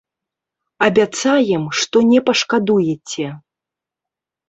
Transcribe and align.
Абяцаем, 0.87 1.63
што 1.83 1.97
не 2.09 2.19
пашкадуеце. 2.33 3.25